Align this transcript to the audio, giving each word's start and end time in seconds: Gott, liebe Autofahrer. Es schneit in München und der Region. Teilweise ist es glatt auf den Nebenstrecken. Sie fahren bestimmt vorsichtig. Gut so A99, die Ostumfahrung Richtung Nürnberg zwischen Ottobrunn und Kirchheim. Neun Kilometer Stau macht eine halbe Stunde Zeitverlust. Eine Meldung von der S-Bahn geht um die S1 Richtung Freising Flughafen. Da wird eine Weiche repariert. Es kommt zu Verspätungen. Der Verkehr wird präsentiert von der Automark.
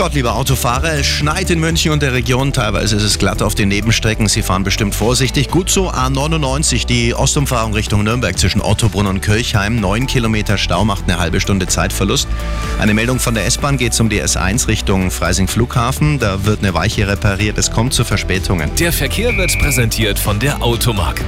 Gott, 0.00 0.14
liebe 0.14 0.32
Autofahrer. 0.32 0.94
Es 0.94 1.06
schneit 1.06 1.50
in 1.50 1.60
München 1.60 1.92
und 1.92 2.00
der 2.00 2.14
Region. 2.14 2.54
Teilweise 2.54 2.96
ist 2.96 3.02
es 3.02 3.18
glatt 3.18 3.42
auf 3.42 3.54
den 3.54 3.68
Nebenstrecken. 3.68 4.28
Sie 4.28 4.40
fahren 4.40 4.64
bestimmt 4.64 4.94
vorsichtig. 4.94 5.48
Gut 5.48 5.68
so 5.68 5.90
A99, 5.90 6.86
die 6.86 7.14
Ostumfahrung 7.14 7.74
Richtung 7.74 8.02
Nürnberg 8.02 8.38
zwischen 8.38 8.62
Ottobrunn 8.62 9.06
und 9.06 9.20
Kirchheim. 9.20 9.78
Neun 9.78 10.06
Kilometer 10.06 10.56
Stau 10.56 10.86
macht 10.86 11.04
eine 11.04 11.18
halbe 11.18 11.38
Stunde 11.38 11.66
Zeitverlust. 11.66 12.28
Eine 12.78 12.94
Meldung 12.94 13.18
von 13.18 13.34
der 13.34 13.44
S-Bahn 13.44 13.76
geht 13.76 14.00
um 14.00 14.08
die 14.08 14.22
S1 14.22 14.68
Richtung 14.68 15.10
Freising 15.10 15.48
Flughafen. 15.48 16.18
Da 16.18 16.46
wird 16.46 16.60
eine 16.60 16.72
Weiche 16.72 17.06
repariert. 17.06 17.58
Es 17.58 17.70
kommt 17.70 17.92
zu 17.92 18.02
Verspätungen. 18.02 18.74
Der 18.76 18.94
Verkehr 18.94 19.36
wird 19.36 19.58
präsentiert 19.58 20.18
von 20.18 20.38
der 20.38 20.62
Automark. 20.62 21.22